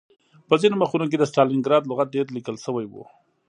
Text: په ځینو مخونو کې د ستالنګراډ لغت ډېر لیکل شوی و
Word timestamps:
په 0.47 0.55
ځینو 0.61 0.75
مخونو 0.81 1.05
کې 1.11 1.17
د 1.19 1.23
ستالنګراډ 1.31 1.83
لغت 1.89 2.07
ډېر 2.15 2.25
لیکل 2.35 2.55
شوی 2.65 2.85
و 2.89 2.93